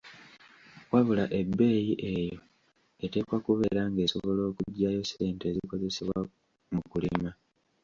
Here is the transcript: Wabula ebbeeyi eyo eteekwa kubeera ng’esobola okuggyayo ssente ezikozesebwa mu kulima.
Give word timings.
Wabula 0.91 1.25
ebbeeyi 1.39 1.93
eyo 2.13 2.37
eteekwa 3.05 3.37
kubeera 3.45 3.81
ng’esobola 3.89 4.41
okuggyayo 4.51 5.01
ssente 5.05 5.43
ezikozesebwa 5.51 6.19
mu 6.73 6.81
kulima. 6.91 7.31